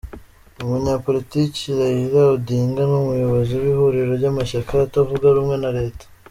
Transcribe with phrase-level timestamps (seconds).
[0.63, 6.05] Umunyapolitiki Raila Odinga, ni umuyobozi w’Ihuriro ry’Amashyaka atavuga rumwe na Leta.